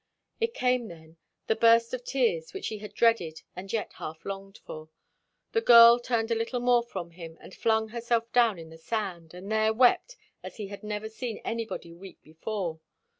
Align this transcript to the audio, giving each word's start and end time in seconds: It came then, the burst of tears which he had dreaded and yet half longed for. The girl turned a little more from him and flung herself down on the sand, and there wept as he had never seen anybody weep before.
It 0.39 0.55
came 0.55 0.87
then, 0.87 1.17
the 1.45 1.55
burst 1.55 1.93
of 1.93 2.03
tears 2.03 2.55
which 2.55 2.69
he 2.69 2.79
had 2.79 2.95
dreaded 2.95 3.43
and 3.55 3.71
yet 3.71 3.93
half 3.97 4.25
longed 4.25 4.57
for. 4.65 4.89
The 5.51 5.61
girl 5.61 5.99
turned 5.99 6.31
a 6.31 6.35
little 6.35 6.59
more 6.59 6.81
from 6.81 7.11
him 7.11 7.37
and 7.39 7.53
flung 7.53 7.89
herself 7.89 8.33
down 8.33 8.59
on 8.59 8.71
the 8.71 8.79
sand, 8.79 9.35
and 9.35 9.51
there 9.51 9.71
wept 9.73 10.15
as 10.41 10.55
he 10.57 10.69
had 10.69 10.81
never 10.81 11.07
seen 11.07 11.37
anybody 11.45 11.93
weep 11.93 12.19
before. 12.23 12.79